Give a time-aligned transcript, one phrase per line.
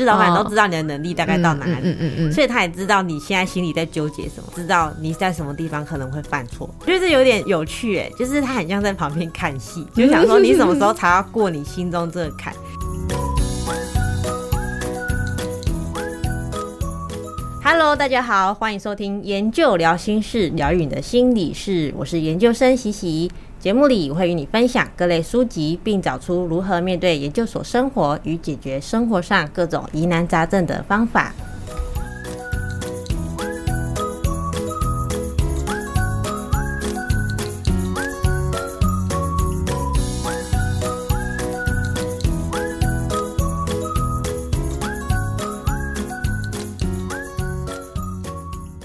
[0.00, 12.54] 就老板都知道你的能力大概到哪里，嗯嗯所以他也知道你现在心里在纠结什么，知道你在什么地方可能会犯错，我觉得这有点有趣哎，就是他很像在旁边看戏， 就想说你什么时候才要过你心中这个坎。
[17.62, 23.30] Hello，大家好，欢迎收听研究聊心事，疗愈你的心理事，我是研究生喜喜。
[23.60, 31.34] 节目里会与你分享各类书籍，并找出如何面对研究所生活与解决生活上各种疑难杂症的方法。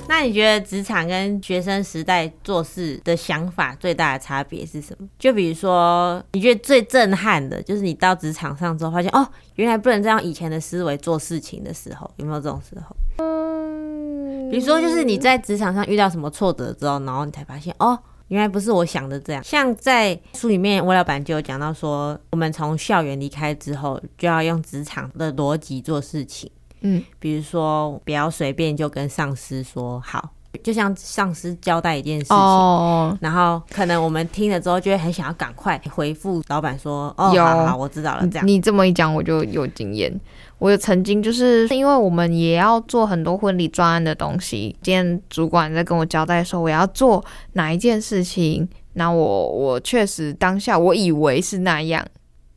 [0.08, 5.08] 那你觉得职场跟学生时代做事的想法最大的差别是什么？
[5.18, 12.96] 就比如说，你觉得最震撼的就是你到职场上之后发现，哦，原来不能这样以前的思维做事情的时候，有没有这种时候？
[13.18, 19.44] 嗯，比如说，就是你在职场上遇到什么挫折之后，然后你才发现，哦，原来不是我想的这样。
[19.44, 26.50] 像在书里面，魏老板就有讲到说，我们从校园离开之后，就要用职场的逻辑做事情。
[26.86, 30.30] 嗯，比如说不要随便就跟上司说好，
[30.64, 33.14] 就像上司交代一件事情，oh.
[33.20, 38.28] 然后可能我们听了之后就会很想要赶快回复老板说，哦，好好，我知道了。
[38.28, 40.14] 这样你这么一讲，我就有经验。
[40.58, 52.06] 我有曾经就是因为我们也要做很多婚礼专案的东西，今天主管在跟我交代说我要做哪一件事情，那我我确实当下我以为是那样。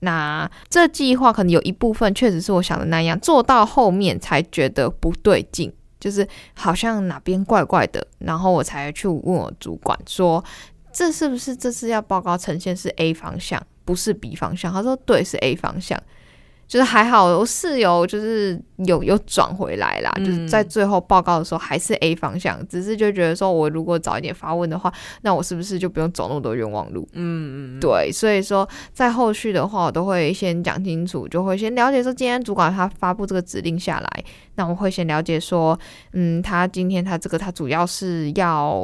[0.01, 10.45] 那这计划可能有一部分确实是我想的那样，做到后面才觉得不对劲，就是好像哪边怪怪的，然后我才去问我主管说，
[10.93, 14.73] 这是不是这次要报告呈现是 A 方向，不是 B 方向？
[14.73, 16.01] 他说对，是 A 方向。
[16.69, 24.93] 就是还好，我室友就是有有转回来啦，嗯、就是在最后报告的时候还是 A 方向，只是就觉得说我如果早一点发问的话，
[25.23, 27.09] 那我是不是就不用走那么多冤枉路？
[27.15, 34.25] 嗯嗯，对，所以说在后续的话，我都会先讲清楚，就会先了解说今天主管他发布这个指令下来，
[34.57, 35.79] 那我会先了解说，
[36.13, 38.79] 嗯，他今天他这个他主要是要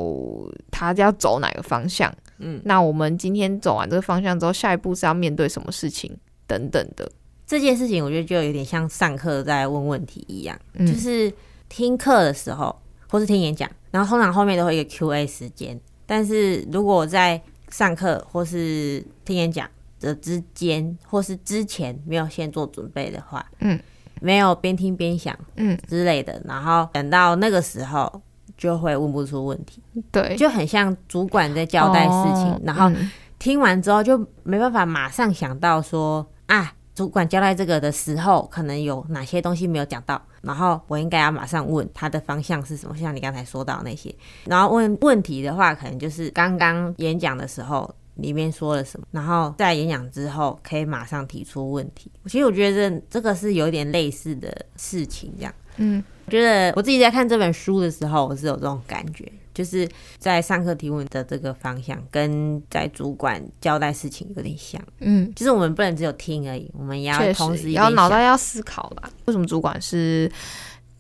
[0.71, 2.11] 他要走哪个方向？
[2.39, 6.11] 嗯，那我们今天走完这个方向之后，下一步是要面对什么事情
[6.47, 7.07] 等等的。
[7.47, 11.33] 这件事情我觉得就有点像上课在问问题一样，嗯、就是
[11.69, 12.75] 听课的时候
[13.09, 15.79] 或是听演讲，然后通常后面都会有一个 Q&A 时间。
[16.07, 19.69] 但是如果我在上课或是听演讲
[20.01, 23.79] 的之间，或是之前没有先做准备的话，嗯，
[24.21, 28.23] 没有边听边想，嗯之类的，嗯、然后等到那个时候
[28.57, 32.91] 就会问不出问题，对，就很像主管在交代事情，哦、然后
[33.39, 36.75] 听完之后就没办法马上想到说啊。
[36.95, 52.11] 主管交代这个的时候，可能有哪些东西没有讲到，然后我应该要马上问他的方向是什么，像你刚才说到那些，然后问问题的话，可能就是刚刚演讲的时候里面说了什么，然后在演讲之后可以马上提出问题。
[52.27, 59.31] 其实我觉得这这个是有点类似的事情，这样，嗯，觉得我自己在看这本书的时候，我是有这种感觉。
[59.55, 59.89] 就是
[60.19, 64.83] 在上课提问的这个方向，跟在主管交代事情有点像。
[64.99, 69.09] 嗯，其实我们不能只有听而已，我们也要同时要脑袋要思考吧。
[69.27, 70.31] 为什么主管是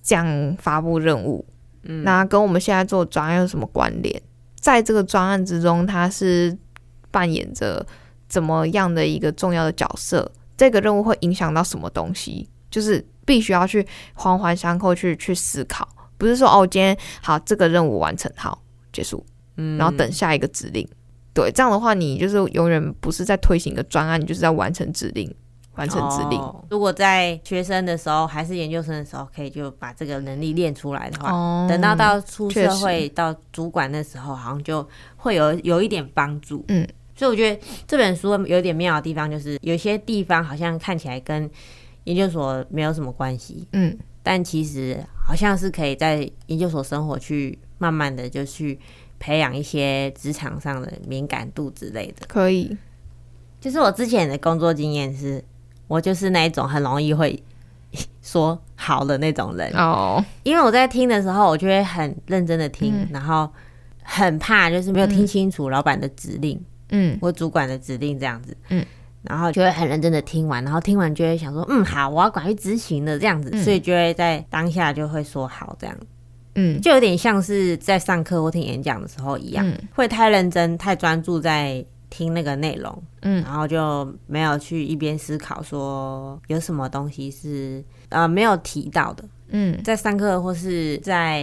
[0.02, 1.44] 这样发布任务？
[1.82, 4.22] 嗯，那跟我们现在做专案有什么关联？
[4.60, 6.56] 在这个专案之中，他是
[7.10, 7.84] 扮演着
[8.28, 10.30] 怎么样的一个重要的角色？
[10.56, 12.48] 这个任务会影响到什么东西？
[12.70, 15.86] 就是必须要去环环相扣去去思考。
[16.16, 19.24] 不是说哦，今天好，这个任务完成好结束，
[19.56, 20.88] 嗯，然后等下一个指令。
[21.32, 25.28] 对，这样的话，你就是永远不是在推行一个专案，你就是在完成指令，
[25.74, 26.38] 完成指令。
[26.38, 36.64] 哦，如果在学生的时候还是研究生的时候，可以就把这个能力练出来的话，哦，等到到出社会到主管的时候，好像就会有有一点帮助。
[36.68, 36.86] 嗯，
[37.16, 41.50] 所以我觉得这本书有点妙的地方，就是有些地方好像看起来跟
[42.04, 43.66] 研究所没有什么关系。
[43.72, 43.98] 嗯。
[44.24, 48.76] 但其实好像是可以在研究所生活，去慢慢的就去
[49.20, 52.26] 培养一些职场上的敏感度之类的。
[52.26, 52.76] 可以，
[53.60, 55.44] 就是我之前的工作经验是，
[55.86, 57.40] 我就是那一种很容易会
[58.22, 60.24] 说好的那种人哦。
[60.42, 63.48] 因为我在听的时候，我就会很认真的听，嗯、然后
[64.02, 68.84] 很怕就是没有听清楚老板的指令，嗯，或主管的指令这样子，嗯。
[69.24, 75.96] 然后就会很认真的听完，然后听完就会想说，嗯，好，我要赶快执行的这样子，嗯、所以就会在当下就会说好这样，
[76.54, 91.42] 嗯，就有点像是在上课或听演讲的时候一样，嗯、会太认真、太专注在听那个内容，嗯，然后就没有去一边思考说有什么东西是呃没有提到的，嗯，在上课或是在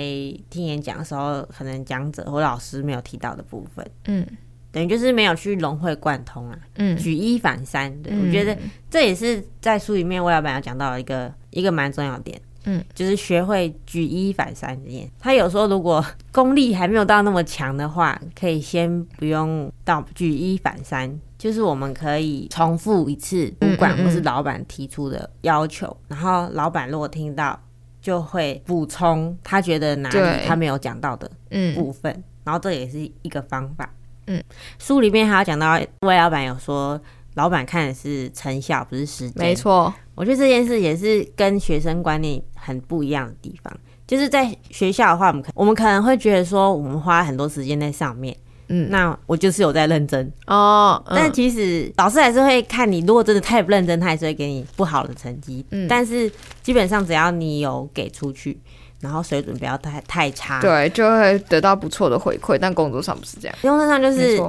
[0.50, 4.26] 听演讲的时候，可能讲者或老师没有提到的部分，嗯，
[4.72, 8.58] 等于就是没有去融会贯通啊，嗯，举一反三，对，嗯，我觉得
[8.90, 12.42] 这也是在书里面魏老板要讲到的一个一个蛮重要的点。
[12.64, 15.10] 嗯，就是学会举一反三这件。
[15.20, 27.60] 他有时候如果 功力还没有到那么强的话，可以先不用到举一反三，就是我们可以重复一次主管或是老板提出的要求，嗯嗯嗯，然后老板如果听到，
[28.00, 31.28] 就会补充他觉得哪里他没有讲到的
[31.74, 33.92] 部分，嗯，然后这也是一个方法。
[34.36, 34.44] 嗯，
[34.80, 37.00] 书里面还有讲到，魏老板有说。
[37.36, 39.42] 老板看的是成效，不是时间。
[39.42, 43.74] 没错，我觉得这件事也是跟学生观念很不一样的地方。
[44.06, 48.36] 就是在学校的话，我们可我们可能会觉得说，我们花很多时间在上面，
[48.68, 51.02] 嗯，那我就是有在认真哦。
[51.06, 55.66] 嗯、但其实老师还是会看你，如果真的太不认真，他还是会给你不好的成绩。
[55.70, 56.30] 嗯，但是
[56.62, 58.60] 基本上只要你有给出去，
[59.02, 62.58] 然后水准不要太太差，对，就会得到不错的回馈。
[62.58, 64.42] 但工作上不是这样，工作上就是。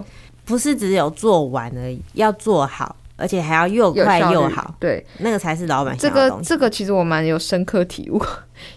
[0.44, 4.75] 不是只有做完而已，要做好，而且还要又快又好。
[4.81, 5.96] 对，那个才是老板。
[5.96, 8.19] 这个这个其实我蛮有深刻体悟，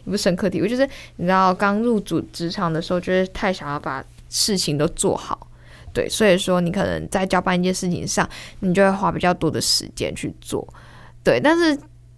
[0.03, 5.47] 也 不是深刻体悟，就是你知道刚入主职场的时候，就是太想要把事情都做好。
[5.91, 8.29] 对，所以说你可能在交办一件事情上，
[8.59, 10.65] 你就会花比较多的时间去做。
[11.23, 11.75] 对，但是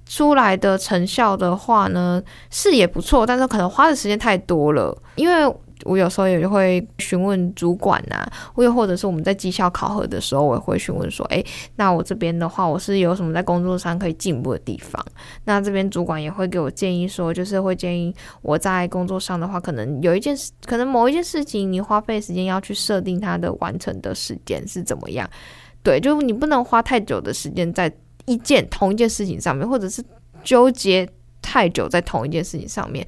[0.07, 5.56] 出来的成效的话呢，是也不错，但是可能花的时间太多了，因为。
[5.86, 11.42] 我有时候也会询问主管呐、啊，又或者是我们在绩效考核的时候，我也会询问说，哎，
[11.75, 15.01] 那我这边的话，我是有什么在工作上可以进步的地方？
[15.45, 25.30] 那这边主管也会给我建议说，就是会建议我在工作上的话，可能有一件事，可能某一件事情，你花费时间要去设定它的完成的时间是怎么样？
[25.83, 27.89] 对，就你不能花太久的时间在
[28.27, 30.03] 一件同一件事情上面，或者是
[30.44, 31.09] 纠结
[31.41, 33.06] 太久在同一件事情上面。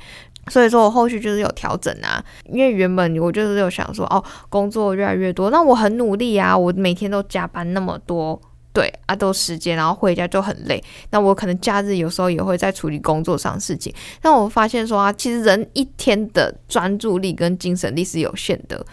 [0.47, 8.41] 所以说我后续就是有调整啊，因为原本我就是有想说，哦，工作越来越多，那我很努力啊，我每天都加班那么多，
[8.73, 18.83] 对啊，都时间，然后回家就很累，那我可能假日有时候也会在处理工作上事情，但我发现说啊，其实人一天的专注力跟精神力是有限的，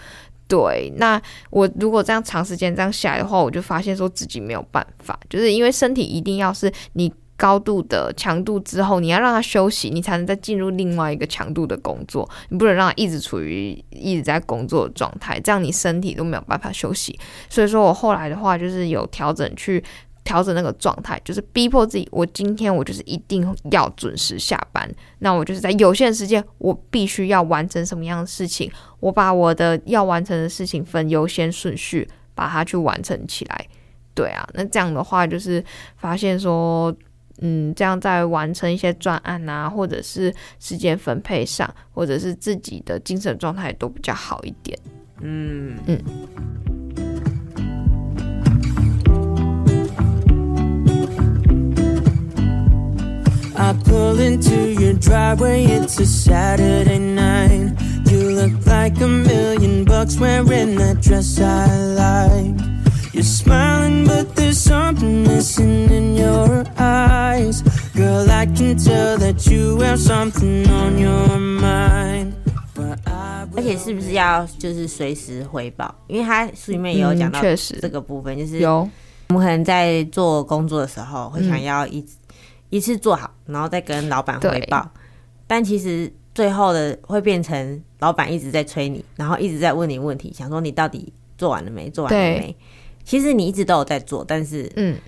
[0.48, 1.20] 对，那
[1.50, 7.12] 我如果这样长时间这样下来的话，我就发现说自己没有办法，就是因为身体一定要是你。
[7.38, 12.26] 高度的强度之后，你要让它休息，你才能再进入另外一个强度的工作。
[12.48, 17.20] 你不能让它一直处于一直在工作的状态，这样你身体都没有办法休息。
[17.50, 19.84] 所以说我后来的话，就是有调整去
[20.26, 24.87] 调整那个状态，就是逼迫自己，我今天我就是一定要准时下班。
[25.20, 28.70] 那我就是在有限时间，我必须要完成什么样的事情，
[29.00, 33.67] 我把我的要完成的事情分优先顺序，把它去完成起来。
[34.12, 35.64] 对啊，那这样的话就是
[35.96, 36.94] 发现说。
[37.43, 44.78] 嗯，这样在完成一些专案啊，或者是时间分配上，或者是自己的精神状态都比较好一点。
[45.20, 46.02] 嗯嗯。
[53.66, 53.74] Girl,
[68.30, 72.35] I can tell that you have something on your mind.
[73.56, 75.92] 而且是不是要就是随时回报？
[76.06, 77.76] 因为他书里面也有讲到，确实。
[77.80, 78.88] 这个部分就是有。
[79.30, 82.06] 我们可能在做工作的时候会想要一
[82.70, 84.88] 一次做好，然后再跟老板汇报。
[85.46, 91.88] 但其实最后的会变成老板一直在催你，然后一直在问你问题，想说你到底做完了没？
[91.90, 92.56] 做完了没？
[93.04, 94.99] 其实你一直都有在做，但是嗯，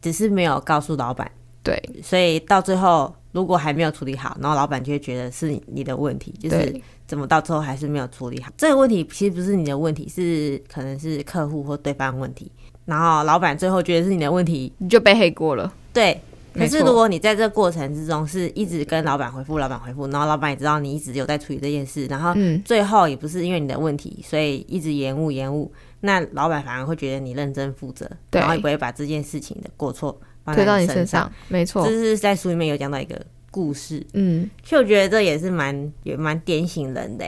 [0.00, 1.30] 只是没有告诉老板。
[1.64, 8.50] 对，所以到最后如果还没有处理好，然后老板就会觉得是你的问题，就是怎么到最后还是没有处理好。
[8.56, 12.50] 这个问题其实不是你的问题，是可能是客户或对方问题。
[12.86, 15.70] 然后老板最后觉得是你的问题，你就背黑锅了。
[15.92, 16.18] 对，
[16.54, 30.20] 可是如果你在这过程之中是一直跟老板回复，老板回复，然后老板也知道你一直有在处理这件事，然后最后也不是因为你的问题，所以一直延误延误，那老板反而会觉得你认真负责，然后也不会把这件事情的过错。
[30.54, 37.26] 推到你身上，没错，这是在书里面有讲到一个故事，嗯，其实我觉得这也是蛮也蛮点醒人的，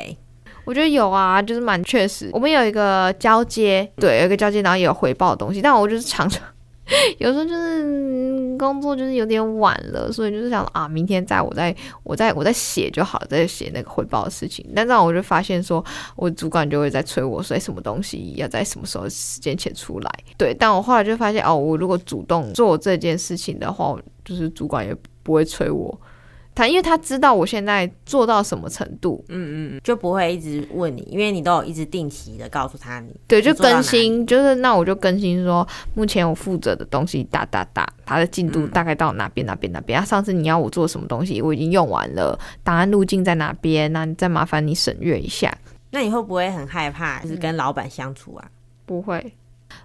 [0.65, 2.31] 我觉得有啊，就是蛮确实。
[2.33, 6.43] 我们有一个交接，对，有一个交接，然后也有回报的东西，但我就是常常
[7.19, 14.67] 有时候就是工作就是有点晚了，所以就是想啊，明天再我再我再我再写就好了，再写那个汇报的事情。
[14.75, 15.85] 但这样我就发现说，
[16.17, 20.11] 我主管就会在催我说，哎，什么东西要在什么时候时间前出来？
[20.37, 25.99] 对，但我后来就发现哦，我如果主动做这件事情的话，就是主管也不会催我。
[26.55, 40.05] 他因为他知道我现在做到什么程度，嗯嗯，就不会一直问你，因为你都有一直定期的告诉他你，对，就更新，就是那我就更新说，目前我负责的东西哒哒哒，他的进度大概到哪边哪边哪边啊？
[40.05, 43.91] 上次你要我做什么东西，我已经用完了，档案路径在哪边？
[43.93, 45.57] 那你再麻烦你审阅一下。
[45.93, 48.51] 那你会不会很害怕，就是跟老板相处啊？
[48.85, 49.35] 不会，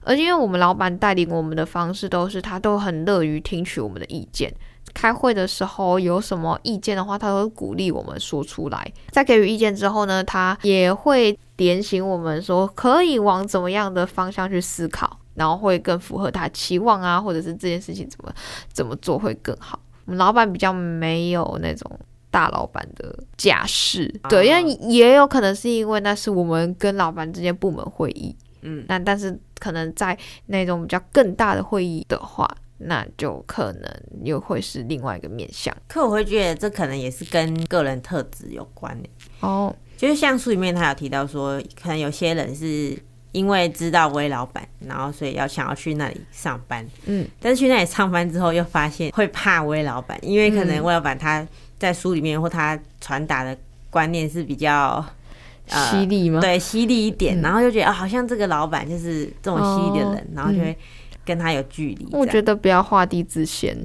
[0.02, 4.52] 而且因为我们老板带领我们的方式都是，他都很乐于听取我们的意见。
[4.96, 8.92] 开会的时候有什么意见的话，他都会鼓励我们说出来。
[9.12, 18.34] 在给予意见之后呢，他也会点醒我们说可以往怎么样的方向去思考，然后会更符合他期望啊，或者是这件事情怎么
[18.72, 19.78] 怎么做会更好。
[20.06, 22.00] 我们老板比较没有那种
[22.32, 32.50] 大老板的架势，对，因为也有可能是因为那是我们跟老板之间部门会议，嗯，那但是可能在那种比较更大的会议的话。
[32.78, 33.90] 那就可能
[34.24, 39.74] 又会是另外一个面向，可我会觉得这可能也是跟个人特质有关的哦。
[39.96, 42.98] 就是像书里面他有提到说，可能有些人是
[43.32, 51.48] 因为知道威老板，然后所以要想要去那里上班，嗯，但是去那里上班之后又发现会怕威老板，因为可能威老板他
[51.80, 53.58] 在书里面或他传达的
[53.90, 55.04] 观念是比较
[55.66, 56.42] 犀利吗？
[56.42, 60.78] 对，犀利一点，然后就觉得啊，好像这个老板就是这种犀利的人，然后就会。
[61.26, 63.76] 跟他有距离，我觉得不要画地自限，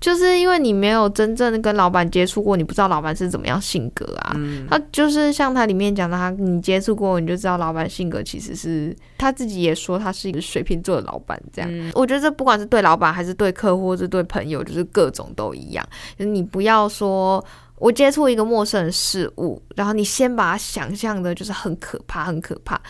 [0.00, 4.32] 就是因为你没有真正跟老板接触过，你不知道老板是怎么样性格啊。
[4.36, 11.68] 嗯、他就是像他里面讲的，他你接触过，你就知道老板性格其实是他自己也说他是一个水瓶座的老板这样。
[11.72, 15.84] 嗯、我觉得这不管是对老板还是对客户，或是对朋友，就是各种都一样。
[16.16, 17.44] 就是你不要说
[17.76, 22.80] 我接触一个陌生的事物，然后你先把它想象的就是很可怕、很可怕，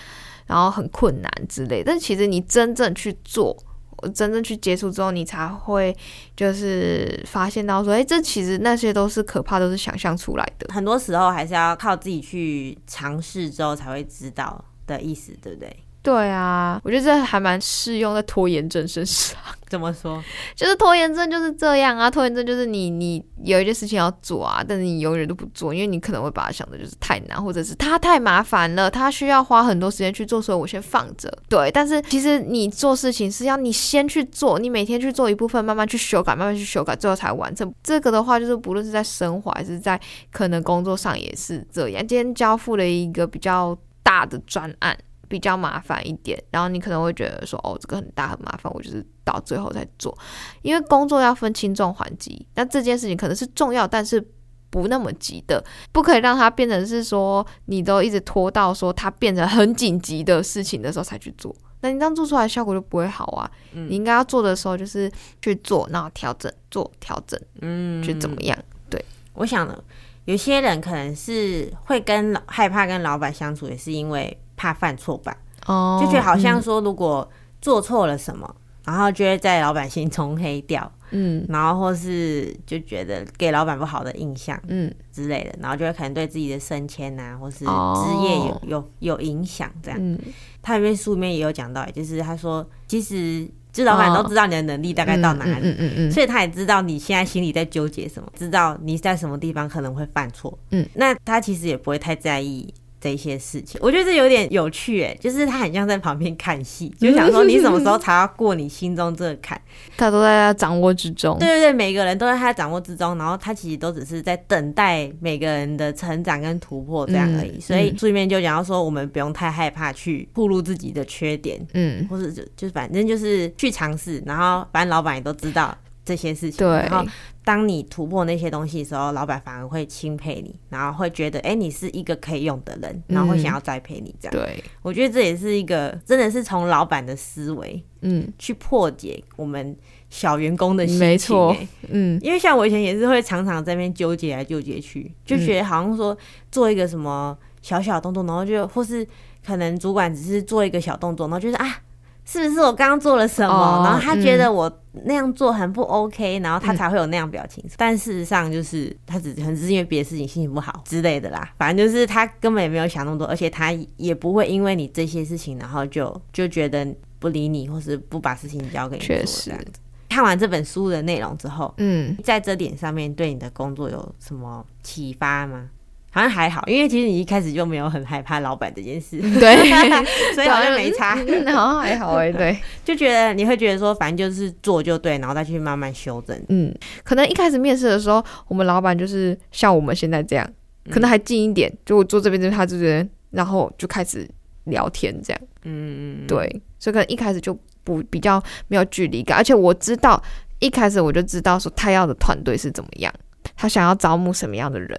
[0.46, 1.82] 然后很困难之类。
[1.82, 3.56] 但其实你真正去做。
[3.98, 5.96] 我真正去接触之后，你才会
[6.36, 10.72] 就是发现到说，哎，这其实那些都是可怕，都是想象出来的。
[10.72, 15.76] 很多时候还是要靠自己去尝试之后才会知道的意思，对不对？
[16.02, 19.36] 对啊，我觉得这还蛮适用在拖延症身上。
[19.68, 20.22] 怎么说？
[20.56, 31.30] 就是拖延症就是这样啊，拖延症就是你你有一件事情要做啊，但是你永远都不做，因为你可能会把它想的就是太难，或者是它太麻烦了，它需要花很多时间去做，所以我先放着。
[31.50, 37.70] 对，但是其实你做事情是要你先去做，你每天去做一部分，慢慢去修改，慢慢去修改，最后才完成。
[37.82, 40.00] 这个的话，就是不论是在生活还是在
[40.30, 42.06] 可能工作上也是这样。
[42.06, 44.96] 今天交付了一个比较大的专案。
[45.28, 50.16] 比较麻烦一点，然后你可能会觉得说，哦，这个很大很麻烦，我就是到最后再做，
[50.62, 54.26] 因为工作要分轻重缓急，那这件事情可能是重要，但是
[54.70, 63.50] 不那么急的，不可以让它变成是说你都一直拖到说它变成很紧急的事情的时候才去做，那你这样做出来效果就不会好啊。
[63.72, 68.58] 你应该要做的时候就是去做，然后调整，做调整，嗯，去怎么样？
[68.90, 69.02] 对，
[69.34, 69.82] 我想呢，
[70.26, 74.38] 有些人可能是会跟害怕跟老板相处，也是因为。
[74.58, 75.34] 怕犯错吧，
[75.66, 77.26] 哦，就觉得好像说，如果
[77.62, 84.92] 做错了什么，嗯、然后就会在老板心中黑掉，嗯，然后或是就觉得给老板不好的印象，嗯。
[85.10, 89.98] 之类的，然后就会可能对自己的升迁啊，或是职业有、哦、有有影响这样。
[90.00, 90.16] 嗯，
[90.62, 102.72] 他里面书里面也有讲到，就是他说，其实就老板都知道你的能力大概到哪里，嗯嗯，所以他也知道你现在心里在纠结什么，知道你在什么地方可能会犯错，嗯，那他其实也不会太在意。
[103.00, 109.60] 这些事情，我觉得这有点有趣哎，就是他很像在旁边看戏， 就想说你什么时候才要过你心中这个坎，
[109.96, 111.38] 他都在他掌握之中。
[111.38, 117.56] 对对对，每个人都在他掌握之中，然后他其实都只是在等待每个人的成长跟突破这样而已。
[117.56, 125.76] 嗯、所以书里面就讲到说，我们不用太害怕去暴露自己的缺点，嗯，或者就就反正就是去尝试，然后反正老板也都知道
[126.08, 127.06] 这些事情，对，然后。
[127.44, 134.36] 当你突破那些东西的时候，老板反而会钦佩你，然后会觉得，哎、欸，你是一个可以用的人，然后会想要栽培你这样。
[134.36, 139.74] 嗯、对，我觉得这也是一个，真的是从老板的思维，嗯，去破解我们
[140.10, 141.06] 小员工的心情。
[141.06, 141.56] 没错，
[141.88, 146.14] 嗯，因为像我以前也是会常常在那边纠结来纠结去，就觉得好像说
[146.52, 149.06] 做一个什么小小动作，然后就或是
[149.42, 151.80] 可能主管只是做一个小动作，然后就是啊。
[152.30, 154.70] 是不是我刚刚做了什么？Oh, 然后他觉得我
[155.04, 157.64] 那样做很不 OK，、嗯、然后他才会有那样表情。
[157.66, 161.50] 嗯、但事实上就是他只可能是因为别的事情心情不好之类的啦。
[161.56, 166.86] 反正就是他根本也没有想那么多，而且他也不会因为你这些事情，然后就就觉得
[167.18, 169.34] 不理你，或是不把事情交给你做这样子。
[169.46, 169.64] 确实。
[170.10, 175.70] 看完这本书的内容之后，嗯，在这点上面对你的工作有什么启发吗？
[176.10, 179.56] 好像还好，因为其实你一开始就没有很害怕老板这件事， 对，
[180.34, 186.40] 所以好像没差， 然后还好哎，对，就觉得你会觉得说，反正就是做就对，然后再去慢慢修正。
[186.48, 186.74] 嗯，
[187.04, 190.50] 可能一开始面试的时候，我们老板就是像我们现在这样，
[190.90, 194.26] 可能还近一点，就我坐这边，就他这边，然后就开始
[194.64, 195.40] 聊天这样。
[195.64, 196.48] 嗯嗯，对，
[196.78, 200.20] 所以可能一开始就不比较没有距离感，而且我知道
[200.58, 203.12] 一开始我就知道说他要的团队是怎么样，
[203.54, 204.98] 他想要招募什么样的人。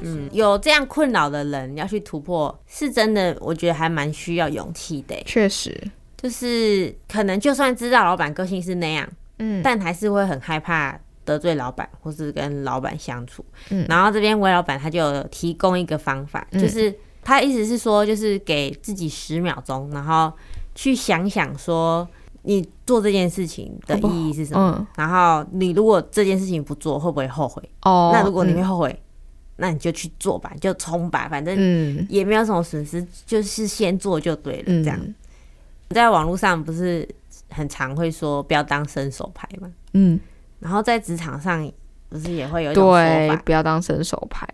[0.00, 5.14] 嗯，有这样困扰的人要去突破，是真的，我觉得还蛮需要勇气的。
[5.26, 5.78] 确实，
[6.16, 9.06] 就是可能就算知道老板个性是那样，
[9.40, 10.98] 嗯，但还是会很害怕。
[11.26, 20.32] 得罪老板，或是跟老板相处，嗯，然后这边韦老板他就有提供一个方法，嗯，就是他意思是说，就是给自己十秒钟，然后
[20.74, 22.08] 去想想说，
[22.42, 24.76] 你做这件事情的意义是什么？
[24.78, 27.60] 嗯，然后你如果这件事情不做，会不会后悔？
[27.82, 29.02] 哦，那如果你会后悔，嗯，
[29.56, 34.64] 那你就去做吧，就冲吧，反正也没有什么损失，就是先做就对了。
[34.66, 35.14] 这样，嗯，
[35.90, 37.08] 在网络上不是
[37.50, 39.68] 很常会说不要当伸手牌吗？
[39.94, 40.20] 嗯。
[40.58, 41.70] 然后在职场上，
[42.08, 44.46] 不是也会有一种说法，对，不要当伸手牌。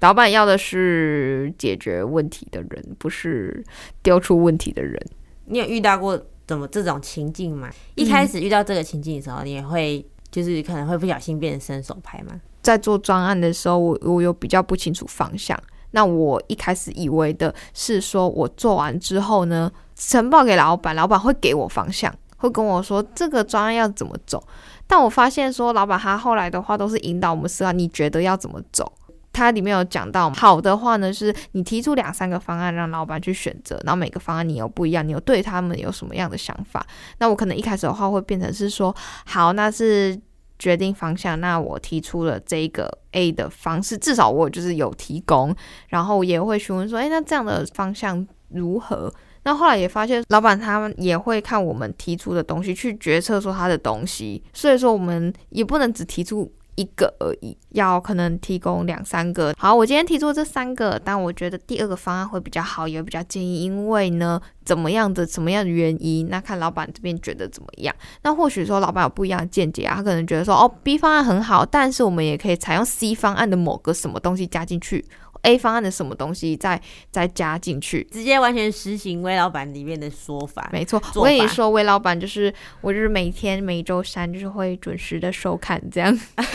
[0.00, 3.64] 老板要的是解决问题的人，不是
[4.02, 5.00] 丢出问题的人。
[5.46, 7.68] 你有遇到过怎么这种情境吗？
[7.70, 12.38] 嗯、一开始遇到这个情境的时候，你也会就是可能会不小心变成伸手牌吗？
[12.60, 15.58] 在做专案的时候，我我有比较不清楚方向。
[15.92, 24.42] 那我一开始以为的是说，我做完之后呢，呈报给老板，老板会给我方向，会跟我说这个专案要怎么走。
[24.86, 28.92] 但我发现说，老板他后来的话都是引导我们思考，你觉得要怎么走？
[29.32, 36.86] 他里面有讲到，好的话呢，是你提出两三个方案让老板去选择，然后每个方案你有不一样，你有对他们有什么样的想法？
[37.18, 38.94] 那我可能一开始的话会变成是说，
[39.26, 40.18] 好，那是
[40.58, 45.54] 决定方向，那我提出了这个 A 的方式，至少我就是有提供，
[45.88, 49.12] 然后也会询问说，诶，那这样的方向如何？
[49.46, 54.42] 那后来也发现，老板他们也会看我们提出的东西去决策，说他的东西。
[54.52, 59.54] 所以说，我们也不能只提出一个而已，要可能提供两三个。
[59.56, 66.28] 好，我今天提出这三个，但我觉得第二个方案会比较好，也比较建议，因为呢，怎么样的什么样的原因？
[66.28, 67.94] 那看老板这边觉得怎么样？
[68.24, 75.04] 那或许说老板有不一样的见解啊，他可能觉得说，哦，B 方案很好，但是我们也可以采用 C 方案的某个什么东西加进去。
[75.46, 76.80] A 方案的什么东西再
[77.12, 80.68] 再加进去，直接完全实行魏老板里面的说法。
[80.72, 86.12] 没错，我跟你说，魏老板就是我，就是每天每周三就是会准时的收看这样。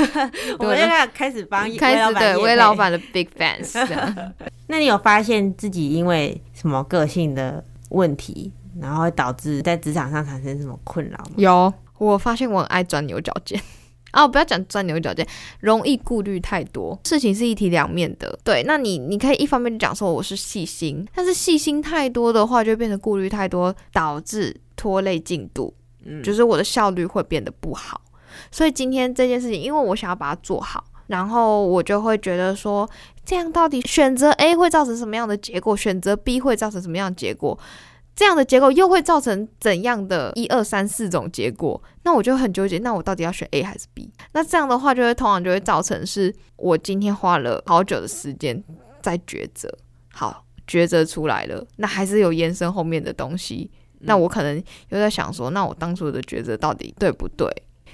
[0.60, 3.74] 我现在开始帮 开始对魏老板的 big fans。
[4.68, 11.32] 那你有发现自己因为什么个性的问题，然后导致在职场上产生什么困扰吗？
[11.38, 13.58] 有，我发现我很爱钻牛角尖。
[14.14, 15.26] 哦，不要讲钻牛角尖，
[15.60, 17.00] 容易顾虑太多。
[17.06, 18.64] 事情是一体两面的，对。
[18.66, 25.74] 那你你可以一方面就讲说我是细心，但是细心太多的话，就变成顾虑太多，导致拖累进度，
[26.06, 28.02] 嗯，就是我的效率会变得不好。
[28.52, 32.90] 所以今天这件事情，因为我想要把它做好，然后我就会觉得说，
[33.26, 37.58] 这样到底选择 A 会造成什么样的结果，选择 B 会造成什么样的结果？
[38.16, 41.82] 这样的结果又会造成怎样的一二三四种结果？
[42.04, 42.78] 那我就很纠结。
[42.80, 44.12] 那我到底要选 A 还是 B？
[44.34, 48.64] 那这样的话，就会通常就会造成是我今天花了好久的时间
[49.02, 49.70] 在抉择。
[50.14, 53.72] 好，抉择出来了，那还是有延伸后面的东西。
[54.02, 54.58] 那我可能
[54.90, 57.48] 又在想说，那我当初的抉择到底对不对？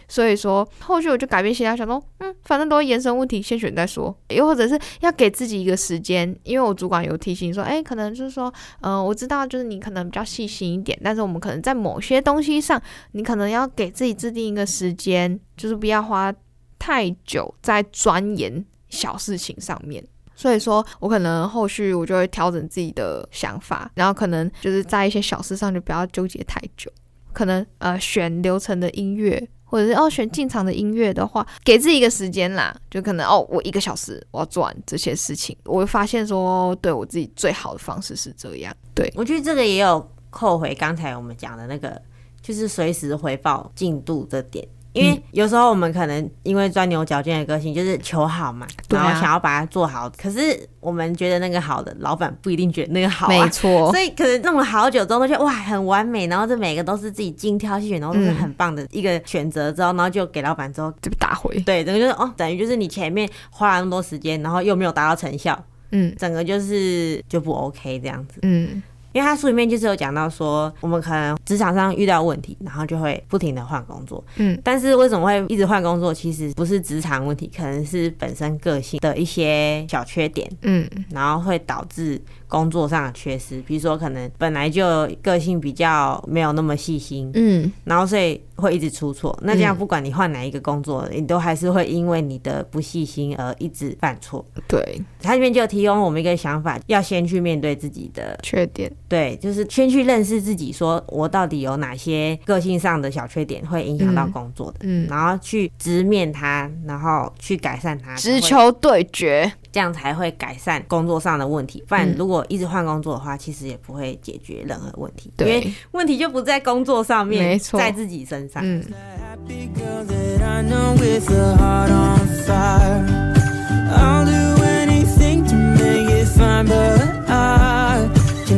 [0.07, 4.17] 所以说，后续我就改变心态，想说，嗯，反正都会延伸问题，先选再说。
[4.29, 16.33] 又或者是要给自己一个时间，因为我主管有提醒说，哎，可能就是说，嗯、我知道就是你可能比较细心一点，但是我们可能在某些东西上，你可能要给自己制定一个时间，就是不要花
[16.79, 20.01] 太久在钻研小事情上面。
[20.35, 26.89] 所以说我可能后续我就会调整自己的想法，然后可能就是在一些小事上就不要纠结太久，
[27.33, 29.45] 可能呃选流程的音乐。
[29.69, 35.55] 或者是哦，选进场的音乐的话，给自己一个时间啦，就可能哦，我一个小时我要做完这些事情。
[35.65, 38.75] 我会发现说，对我自己最好的方式是这样。
[38.95, 42.01] 对，我觉得这个也有扣回刚才我们讲的那个，
[42.41, 44.67] 就是随时回报进度的点。
[44.97, 50.09] 因为有时候我们可能因为钻牛角尖的个性，就是求好嘛，然后想要把它做好。
[50.21, 53.89] 可是我们觉得那个好的，老板不一定觉得那个好，没错。
[53.93, 61.57] 所以可能弄了好久之后，都觉得哇很完美，然后这每个都是自己精挑细选，然后都是很棒的一个选择之后，然后就给老板之后就被打回。
[61.61, 68.81] 对，等于就是哦，等于就是你前面花了那么多时间，然后又没有达到成效，嗯，整个就是就不 OK 这样子，嗯。
[69.17, 74.23] 因为他书里面就是有讲到说，我们可能职场上遇到问题，然后就会不停的换工作。
[74.35, 76.13] 嗯，但是为什么会一直换工作？
[76.13, 80.47] 其实不是职场问题，可能是本身个性的一些小缺点。
[80.61, 83.59] 嗯，然后会导致工作上的缺失。
[83.61, 87.31] 比如说，可能本来就个性比较没有那么细心。
[87.33, 89.35] 嗯，然后所以会一直出错。
[89.41, 94.45] 那这样不管你换哪一个工作，你都还是会因为你的不细心而一直犯错。
[94.67, 98.91] 对，他这边就提供我们一个想法，要先去面对自己的缺点。
[99.07, 111.83] 对，就是先去认识自己，说我到底有哪些个性上的小缺点会影响到工作的，嗯，嗯，然后去直面它，然后去改善它，直球对决，这样才会改善工作上的问题。
[111.87, 118.61] 不然如果一直换工作的话，其实也不会解决任何问题，对，因为问题就不在工作上面，没错，在自己身上。
[118.65, 118.83] 嗯。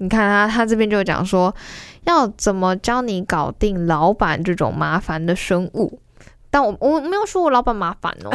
[0.00, 1.54] 你看他他这边就讲说，
[2.04, 6.00] 要怎么教你搞定老板这种麻烦的生物。
[6.50, 8.30] 但我我没有说我老板麻烦哦，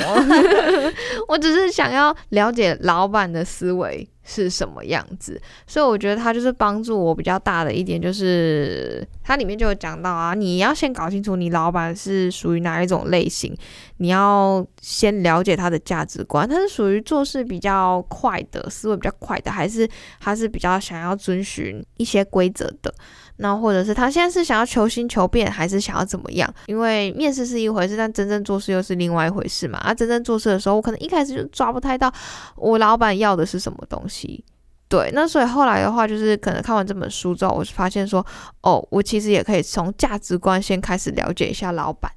[1.28, 13.56] 我只是想要了解老板的思维是什么样子，所以我觉得它就是帮助我比较大的一点，就是它里面就有讲到啊，你要先搞清楚你老板是属于哪一种类型，
[13.98, 19.88] 你要先了解他的价值观，他是属于做事比较快的，思维比较快的，还是
[20.20, 22.94] 他是比较想要遵循一些规则的。
[23.38, 26.54] 那或者是他现在是想要求新求变，还是想要怎么样？
[26.68, 29.78] 因为面试是一回事，但真正做事又是另外一回事嘛。
[29.80, 32.10] 啊，真正做事的时候，我可能一开始就抓不太到
[32.56, 34.44] 我老板要的是什么东西。
[34.88, 38.26] 对，那所以后来的话，就是可能看完这本书之后，我就发现说，
[38.62, 42.10] 哦，我其实也可以从价值观先开始了解一下老板。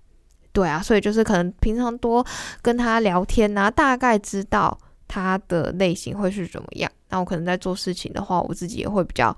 [0.53, 2.25] 对啊，所以就是可能平常多
[2.63, 4.79] 跟他聊天啊，大概知道
[5.09, 6.89] 他的类型会是怎么样。
[7.09, 9.35] 那我可能在做事情的话，我自己也会比较。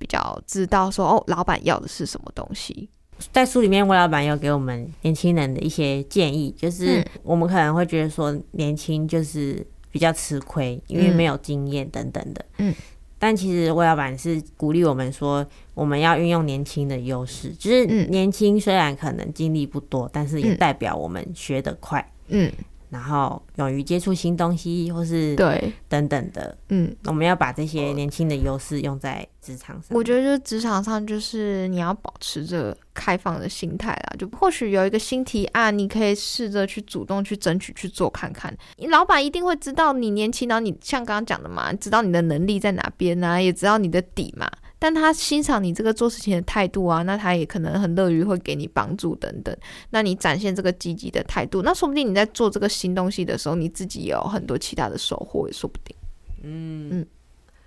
[0.00, 2.88] 比较知道说哦，老板要的是什么东西。
[3.30, 12.42] 在书里面，魏老板有给我们年轻人的一些建议，就是我们可能会觉得说年轻就是比较吃亏，因为没有经验等等的。
[12.56, 12.74] 嗯，
[13.18, 22.12] 但其实魏老板是鼓励我们说，我们要运用年轻的优势，就是年轻虽然可能经历不多，但是也代表我们学得快。
[22.28, 22.50] 嗯。
[22.90, 29.96] 然后勇于接触新东西，或是对等等的，嗯，我们要把这些年轻的优势用在职场上。
[29.96, 34.16] 我觉得，就职场上，就是你要保持着开放的心态啦。
[34.18, 38.52] 就或许有一个新提案，你可以试着去主动去争取去做看看。
[38.76, 44.50] 你老板一定会知道你年轻，然后你像刚刚讲的嘛，知道你的能力在哪边啊，也知道你的底嘛。
[44.80, 49.54] 但他欣赏你这个做事情的态度啊，那他也可能很乐于会给你帮助等等。
[49.90, 55.94] 那你展现这个积极的态度，那说不定你在做这个新东西的时候，你自己也有很多其他的收获，也说不定。
[56.42, 57.06] 嗯嗯，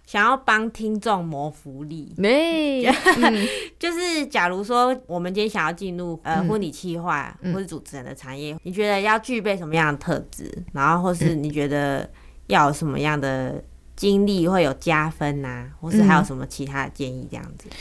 [0.08, 2.84] 想要帮听众谋福利，没，
[3.22, 3.48] 嗯、
[3.78, 10.52] 就是假如说我们今天想要进入呃婚礼企划或是主持人的产业，嗯、你觉得要具备什么样的特质？
[10.74, 12.10] 然后或是你觉得
[12.48, 13.64] 要有什么样的？
[13.96, 17.28] 经历会有加分呐、啊，或是还有什么其他的建议？
[17.30, 17.78] 这样子、嗯，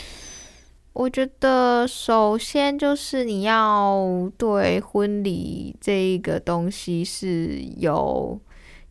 [0.92, 8.38] 我觉得首先就是你要对婚礼这一个东西是有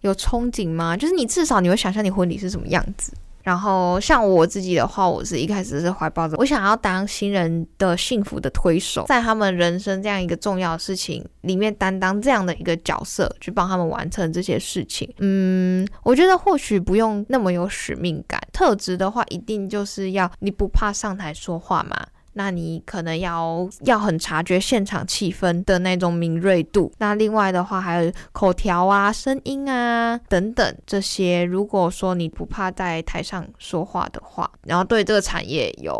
[0.01, 0.97] 有憧憬吗？
[0.97, 3.13] 就是你至少你会想象你婚礼是什么样子。
[3.43, 15.11] 然后像我自己的话，我是一开始是怀抱着我想要当新人的幸福的推手，在他们人生这样一个重要的事情里面担当这样的一个角色，去帮他们完成这些事情。
[15.19, 22.05] 嗯，我觉得或许不用那么有使命感，特质的话，一定就是要你不怕上台说话嘛。
[22.33, 26.91] 那你可能要要很察觉现场气氛的那种敏锐度。
[26.97, 31.43] 那另外的话，还有口条啊、声音啊等等这些。
[31.43, 35.99] 如果说你不怕在台上说话的话，然后对这个产业有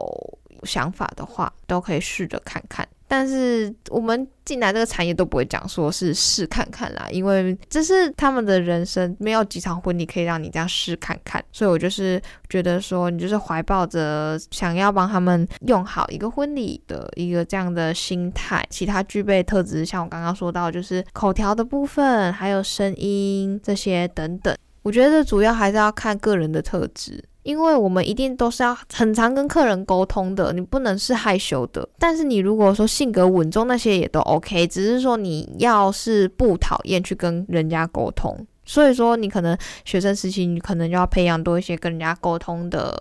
[0.63, 2.88] 想法的话，都可以试着看看。
[3.12, 11.43] 但是我们进来这个产业都不会讲说是试看看啦，因为这是他们的人生，没有几场婚礼可以让你这样试看看。
[11.52, 24.56] 所以我就是觉得说，你就是怀抱着想要帮他们用好一个婚礼的一个这样的心态，其他具备特质，像我刚刚说到，就是口条的部分，还有声音这些等等。
[24.84, 31.88] 我觉得主要还是要看个人的特质，因为我们一定都是要很常跟客人沟通的，你不能是害羞的。
[31.97, 42.95] 但是你如果说性格稳重那些也都 OK，只是说你要是不讨厌去跟人家沟通，所以说你可能学生时期你可能就要培养多一些跟人家沟通的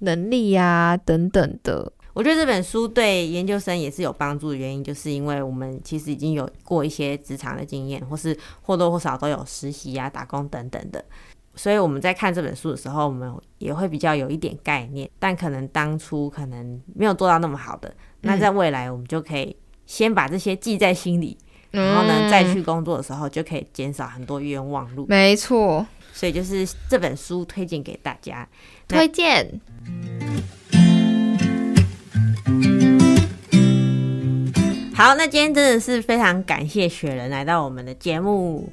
[0.00, 1.90] 能力呀、等等的。
[2.12, 11.04] 我觉得这本书对研究生也是有帮助的原因，就是因为我们其实已经有过一些职场的经验，或是或多或少都有实习啊、打工等等的，
[11.56, 15.10] 所以我们在看这本书的时候，我们也会比较有一点概念。
[15.18, 21.36] 但可能当初可能没有做到那么好的，那在未来我们就可以先把这些记在心里，
[21.70, 25.06] 然后呢再去工作的时候就可以减少很多冤枉路。
[25.08, 28.46] 没错，所以就是这本书推荐给大家，
[28.86, 29.60] 推荐。
[34.94, 38.70] 好，那今天真的是非常感谢雪人来到我们的节目。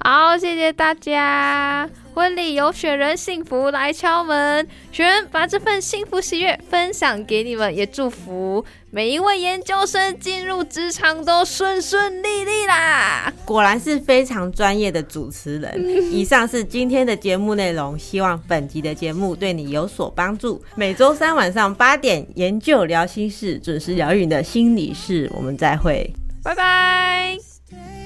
[0.00, 1.88] 好，谢谢大家。
[2.14, 4.64] 婚礼有雪人，幸福来敲门。
[4.92, 13.32] 雪人把这份幸福喜悦分享给你们，也祝福每一位研究生进入职场都顺顺利利啦。
[13.44, 15.74] 果然是非常专业的主持人。
[16.12, 20.62] 以上是今天的节目内容，希望本集的节目对你有所帮助。
[20.76, 25.28] 每周三晚上八点，研究聊心事，准时疗愈你的心理事。
[25.34, 26.08] 我们再会，
[26.44, 28.03] 拜拜。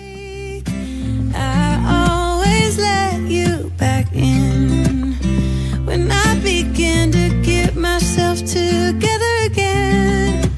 [3.79, 5.13] back in
[5.87, 10.51] when I began to get myself together again.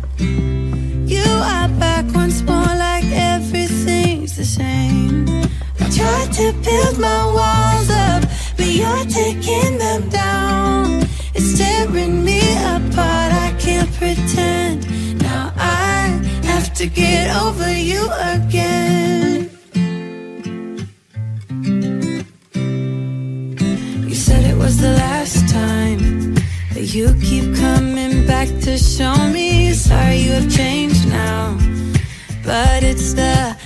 [1.06, 5.28] You are back once more, like everything's the same.
[5.80, 8.22] I tried to build my walls up,
[8.56, 11.02] but you're taking them down.
[11.34, 12.40] It's tearing me
[12.74, 14.86] apart, I can't pretend.
[15.20, 18.99] Now I have to get over you again.
[26.94, 29.72] you keep coming back to show me.
[29.72, 31.56] Sorry you have changed now,
[32.44, 33.56] but it's the